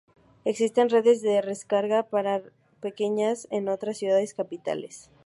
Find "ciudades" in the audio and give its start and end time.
3.99-4.33